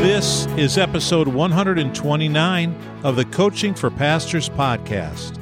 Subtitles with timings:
[0.00, 5.36] This is episode 129 of the Coaching for Pastors podcast.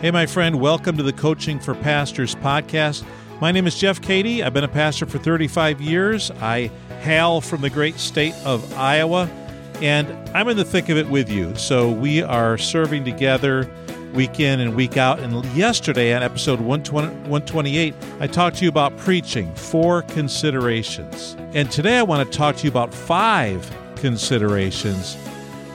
[0.00, 3.04] Hey, my friend, welcome to the Coaching for Pastors podcast.
[3.42, 4.42] My name is Jeff Cady.
[4.42, 6.30] I've been a pastor for 35 years.
[6.40, 6.70] I
[7.00, 9.28] hail from the great state of Iowa,
[9.82, 11.54] and I'm in the thick of it with you.
[11.56, 13.70] So we are serving together
[14.14, 15.20] week in and week out.
[15.20, 21.36] And yesterday on episode 128, I talked to you about preaching, four considerations.
[21.54, 25.14] And today I want to talk to you about five considerations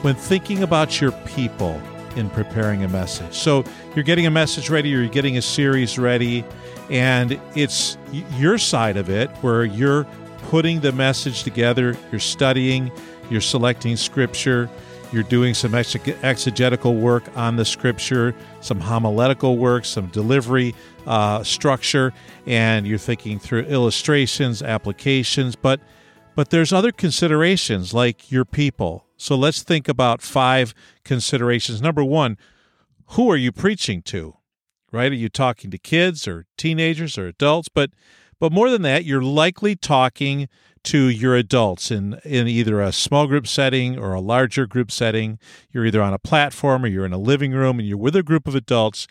[0.02, 1.80] when thinking about your people
[2.16, 3.34] in preparing a message.
[3.34, 6.44] So you're getting a message ready, you're getting a series ready,
[6.90, 7.96] and it's
[8.36, 10.06] your side of it where you're
[10.50, 12.92] putting the message together, you're studying,
[13.30, 14.68] you're selecting scripture,
[15.14, 20.74] you're doing some exegetical work on the scripture, some homiletical work, some delivery
[21.06, 22.12] uh, structure,
[22.46, 25.80] and you're thinking through illustrations, applications, but
[26.34, 29.06] but there's other considerations like your people.
[29.16, 30.74] So let's think about five
[31.04, 31.80] considerations.
[31.80, 32.36] Number one,
[33.10, 34.38] who are you preaching to?
[34.90, 35.12] Right?
[35.12, 37.68] Are you talking to kids or teenagers or adults?
[37.68, 37.90] But
[38.38, 40.48] but more than that, you're likely talking
[40.84, 45.38] to your adults in, in either a small group setting or a larger group setting.
[45.72, 48.22] You're either on a platform or you're in a living room and you're with a
[48.22, 49.06] group of adults.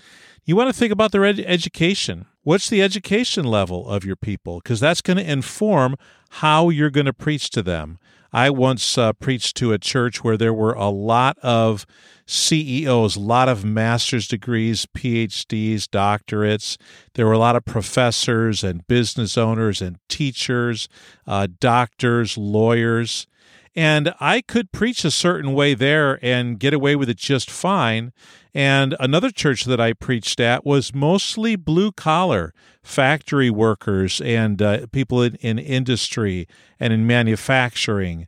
[0.45, 2.27] You want to think about their ed- education.
[2.43, 4.59] What's the education level of your people?
[4.59, 5.95] Because that's going to inform
[6.29, 7.97] how you're going to preach to them.
[8.33, 11.85] I once uh, preached to a church where there were a lot of
[12.25, 16.77] CEOs, a lot of master's degrees, PhDs, doctorates.
[17.13, 20.89] There were a lot of professors and business owners and teachers,
[21.27, 23.27] uh, doctors, lawyers.
[23.75, 28.13] And I could preach a certain way there and get away with it just fine.
[28.53, 34.85] And another church that I preached at was mostly blue collar factory workers and uh,
[34.91, 36.47] people in, in industry
[36.79, 38.27] and in manufacturing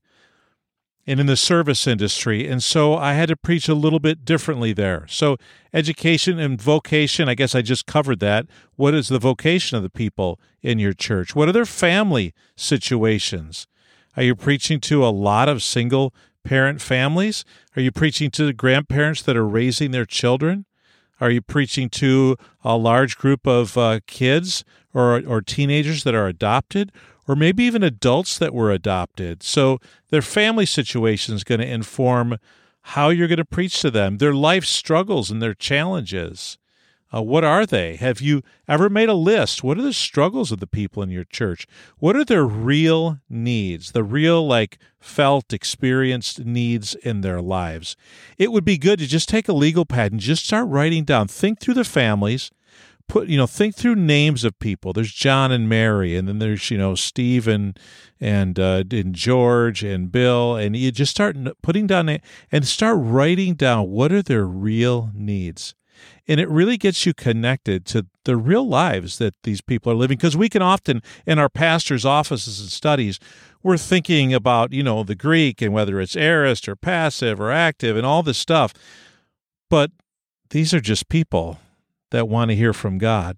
[1.07, 2.47] and in the service industry.
[2.47, 5.05] And so I had to preach a little bit differently there.
[5.07, 5.37] So,
[5.73, 8.47] education and vocation, I guess I just covered that.
[8.75, 11.35] What is the vocation of the people in your church?
[11.35, 13.67] What are their family situations?
[14.17, 17.43] Are you preaching to a lot of single parent families?
[17.75, 20.65] Are you preaching to the grandparents that are raising their children?
[21.19, 26.27] Are you preaching to a large group of uh, kids or, or teenagers that are
[26.27, 26.91] adopted?
[27.27, 29.43] or maybe even adults that were adopted.
[29.43, 32.37] So their family situation is going to inform
[32.81, 36.57] how you're going to preach to them, their life struggles and their challenges.
[37.15, 37.95] Uh, what are they?
[37.95, 39.63] Have you ever made a list?
[39.63, 41.65] What are the struggles of the people in your church?
[41.97, 47.95] What are their real needs, the real, like, felt, experienced needs in their lives?
[48.37, 51.29] It would be good to just take a legal pad and just start writing down,
[51.29, 52.51] think through the families,
[53.07, 56.71] put you know think through names of people there's john and mary and then there's
[56.71, 57.79] you know steve and
[58.19, 62.17] and, uh, and george and bill and you just start putting down
[62.51, 65.75] and start writing down what are their real needs
[66.27, 70.17] and it really gets you connected to the real lives that these people are living.
[70.17, 73.19] Because we can often in our pastors offices and studies
[73.65, 77.97] we're thinking about you know the greek and whether it's aorist or passive or active
[77.97, 78.73] and all this stuff.
[79.71, 79.89] But
[80.51, 81.59] these are just people
[82.11, 83.37] that want to hear from God.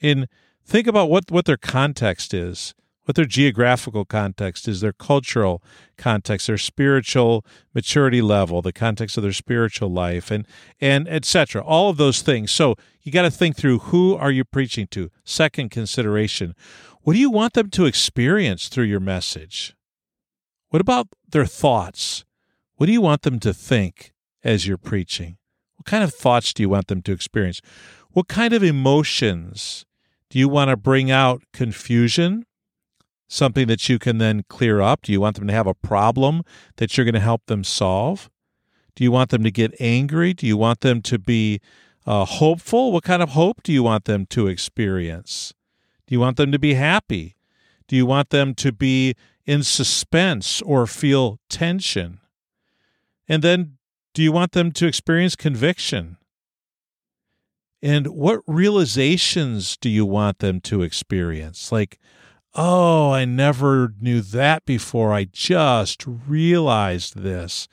[0.00, 0.26] And
[0.64, 2.74] think about what, what their context is,
[3.08, 5.62] what their geographical context is, their cultural
[5.96, 7.42] context, their spiritual
[7.74, 10.46] maturity level, the context of their spiritual life, and
[10.78, 11.62] and etc.
[11.62, 12.52] All of those things.
[12.52, 15.10] So you got to think through who are you preaching to.
[15.24, 16.54] Second consideration,
[17.00, 19.74] what do you want them to experience through your message?
[20.68, 22.26] What about their thoughts?
[22.76, 24.12] What do you want them to think
[24.44, 25.38] as you're preaching?
[25.76, 27.62] What kind of thoughts do you want them to experience?
[28.10, 29.86] What kind of emotions
[30.28, 31.42] do you want to bring out?
[31.54, 32.44] Confusion,
[33.28, 35.02] something that you can then clear up?
[35.02, 36.42] Do you want them to have a problem
[36.76, 38.30] that you're going to help them solve?
[38.96, 40.34] Do you want them to get angry?
[40.34, 41.60] Do you want them to be
[42.06, 42.90] uh, hopeful?
[42.90, 45.54] What kind of hope do you want them to experience?
[46.06, 47.36] Do you want them to be happy?
[47.86, 49.14] Do you want them to be
[49.46, 52.20] in suspense or feel tension?
[53.28, 53.76] And then,
[54.14, 56.16] do you want them to experience conviction?
[57.82, 61.70] And what realizations do you want them to experience?
[61.70, 61.98] Like,
[62.58, 65.12] oh, I never knew that before.
[65.14, 67.68] I just realized this.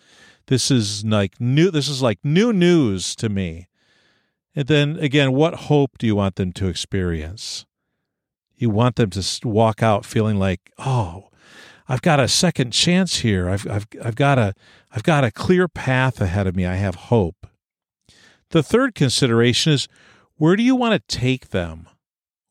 [0.46, 3.68] This is like new this is like new news to me.
[4.56, 7.66] And then again, what hope do you want them to experience?
[8.56, 11.30] You want them to walk out feeling like, "Oh,
[11.90, 13.50] I've got a second chance here.
[13.50, 14.54] I've I've I've got a
[14.92, 16.66] I've got a clear path ahead of me.
[16.66, 17.48] I have hope."
[18.52, 19.88] The third consideration is
[20.36, 21.90] where do you want to take them?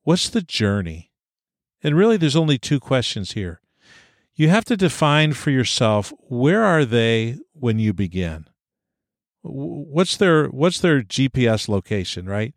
[0.03, 1.13] What's the journey?
[1.85, 3.61] And really, there's only two questions here.
[4.35, 8.49] you have to define for yourself where are they when you begin?
[9.43, 12.55] What's their what's their GPS location, right?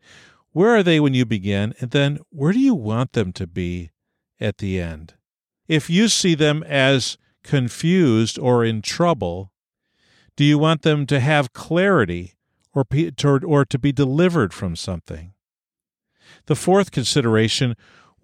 [0.54, 1.76] Where are they when you begin?
[1.80, 3.92] And then where do you want them to be
[4.40, 5.16] at the end?
[5.68, 9.52] If you see them as confused or in trouble,
[10.38, 12.36] do you want them to have clarity
[12.74, 12.86] or,
[13.46, 15.34] or to be delivered from something?
[16.46, 17.76] The fourth consideration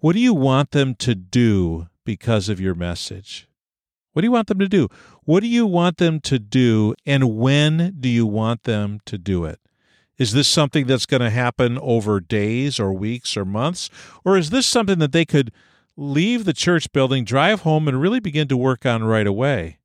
[0.04, 3.48] what do you want them to do because of your message?
[4.12, 4.90] What do you want them to do?
[5.22, 9.46] What do you want them to do, and when do you want them to do
[9.46, 9.60] it?
[10.18, 13.88] Is this something that's going to happen over days or weeks or months?
[14.26, 15.50] Or is this something that they could
[15.96, 19.78] leave the church building, drive home, and really begin to work on right away?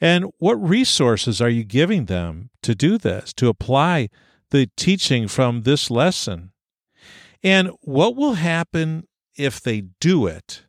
[0.00, 4.08] And what resources are you giving them to do this, to apply
[4.50, 6.52] the teaching from this lesson?
[7.42, 9.08] And what will happen
[9.38, 10.64] if they do it,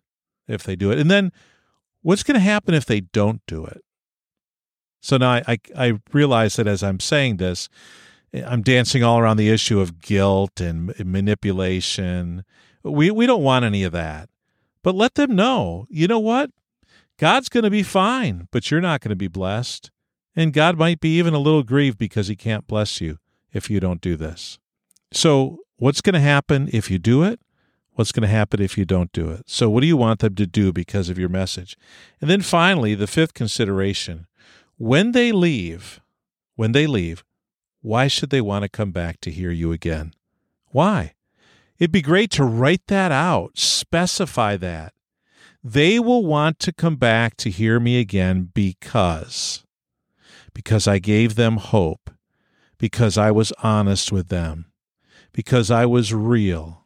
[0.48, 1.00] if they do it.
[1.00, 1.32] And then
[2.02, 3.84] what's going to happen if they don't do it?
[5.02, 7.70] So now I, I, I, realize that as I'm saying this,
[8.34, 12.44] eh, I'm dancing all around the issue of guilt and eh, manipulation.
[12.84, 14.30] We, we don't want any of that.
[14.84, 16.52] But let them know, you know what?
[17.18, 19.92] God's going to be fine, but you're not going to be blessed.
[20.36, 23.18] And God might be even a little grieved because he can't bless you
[23.52, 24.58] if you don't do this.
[25.12, 27.42] So, what's going to happen if you do it?
[28.00, 29.44] What's going to happen if you don't do it.
[29.50, 31.78] So, what do you want them to do because of your message?
[32.22, 34.26] And then finally, the fifth consideration
[34.78, 36.00] when they leave,
[36.56, 37.26] when they leave,
[37.82, 40.14] why should they want to come back to hear you again?
[40.68, 41.16] Why?
[41.78, 44.94] It'd be great to write that out, specify that.
[45.62, 49.66] They will want to come back to hear me again because
[50.54, 52.10] because I gave them hope,
[52.78, 54.72] because I was honest with them,
[55.34, 56.86] because I was real,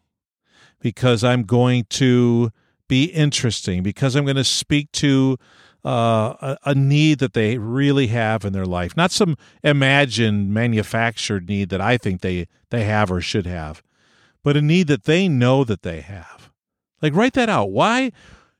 [0.83, 2.51] because I'm going to
[2.89, 5.37] be interesting, because I'm going to speak to
[5.85, 11.47] uh, a, a, need that they really have in their life, not some imagined manufactured
[11.47, 13.81] need that I think they, they have or should have,
[14.43, 16.51] but a need that they know that they have.
[17.01, 17.71] Like, write that out.
[17.71, 18.11] Why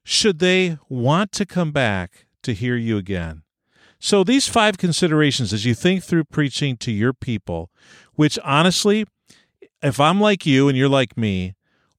[0.04, 3.44] should they want to come back to hear you again?
[4.00, 7.70] So, these five considerations as you think through preaching to your people,
[8.16, 9.06] which honestly,
[9.81, 11.56] if I'm like you and you're like me,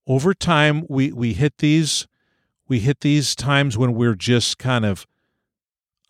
[0.06, 2.06] over time we we hit these
[2.68, 5.06] we hit these times when we're just kind of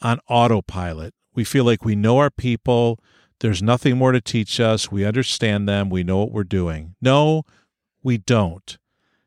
[0.00, 1.14] on autopilot.
[1.35, 3.00] We feel like we know our people.
[3.41, 4.93] There's nothing more to teach us.
[4.93, 5.91] We understand them.
[5.91, 6.94] We know what we're doing.
[7.00, 7.43] No,
[8.02, 8.79] we don't.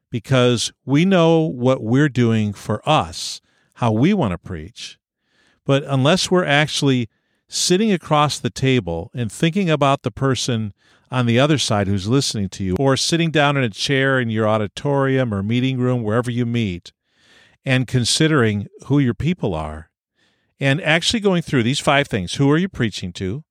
[0.10, 3.42] Because we know what we're doing for us,
[3.76, 4.98] how we want to preach.
[5.66, 7.10] But unless we're actually
[7.48, 10.74] sitting across the table and thinking about the person
[11.10, 14.30] on the other side who's listening to you, or sitting down in a chair in
[14.30, 16.92] your auditorium or meeting room, wherever you meet,
[17.66, 19.90] and considering who your people are,
[20.60, 23.44] and actually going through these five things who are you preaching to?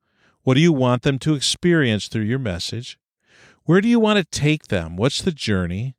[0.43, 2.99] What do you want them to experience through your message?
[3.65, 4.97] Where do you want to take them?
[4.97, 5.97] What's the journey?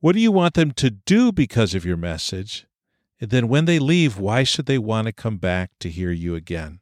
[0.00, 2.66] What do you want them to do because of your message?
[3.20, 6.34] And then when they leave, why should they want to come back to hear you
[6.34, 6.80] again?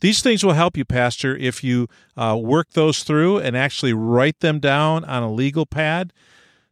[0.00, 4.40] These things will help you, Pastor, if you uh, work those through and actually write
[4.40, 6.12] them down on a legal pad.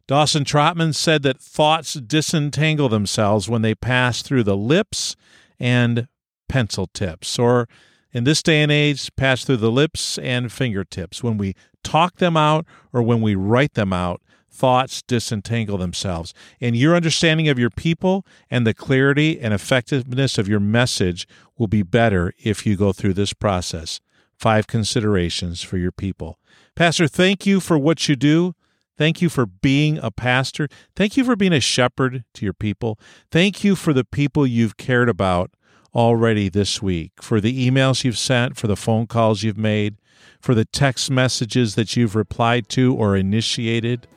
[0.07, 5.15] Dawson Trotman said that thoughts disentangle themselves when they pass through the lips
[5.59, 6.07] and
[6.47, 7.69] pencil tips, or
[8.11, 11.21] in this day and age, pass through the lips and fingertips.
[11.21, 11.53] When we
[11.83, 16.33] talk them out or when we write them out, thoughts disentangle themselves.
[16.59, 21.27] And your understanding of your people and the clarity and effectiveness of your message
[21.57, 23.99] will be better if you go through this process.
[24.37, 26.39] Five considerations for your people.
[26.75, 28.55] Pastor, thank you for what you do.
[28.97, 30.67] Thank you for being a pastor.
[30.95, 32.99] Thank you for being a shepherd to your people.
[33.31, 35.51] Thank you for the people you've cared about
[35.93, 39.97] already this week, for the emails you've sent, for the phone calls you've made,
[40.41, 44.07] for the text messages that you've replied to or initiated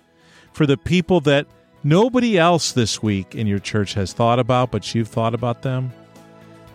[0.53, 1.47] for the people that
[1.83, 5.93] nobody else this week in your church has thought about, but you've thought about them.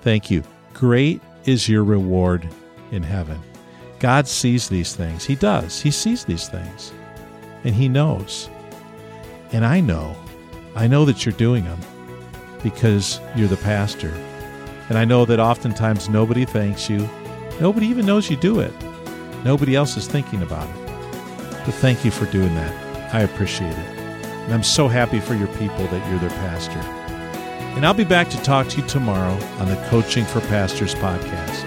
[0.02, 0.44] Thank you.
[0.74, 2.48] Great is your reward
[2.92, 3.40] in heaven.
[4.00, 5.26] God sees these things.
[5.26, 5.82] He does.
[5.82, 6.94] He sees these things.
[7.64, 8.50] And He knows.
[9.52, 10.16] And I know.
[10.76, 11.80] I know that you're doing them
[12.62, 14.14] because you're the pastor.
[14.90, 17.10] And I know that oftentimes nobody thanks you.
[17.60, 18.74] Nobody even knows you do it.
[19.44, 20.86] Nobody else is thinking about it.
[21.66, 22.87] But thank you for doing that.
[23.14, 23.98] I appreciate it.
[24.46, 26.80] And I'm so happy for your people that you're their pastor.
[27.76, 31.67] And I'll be back to talk to you tomorrow on the Coaching for Pastors podcast.